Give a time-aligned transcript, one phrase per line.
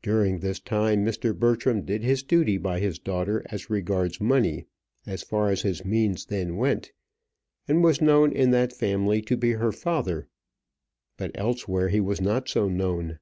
[0.00, 1.36] During this time Mr.
[1.36, 4.64] Bertram did his duty by his daughter as regards money,
[5.06, 6.92] as far as his means then went,
[7.66, 10.28] and was known in that family to be her father;
[11.16, 13.18] but elsewhere he was not so known.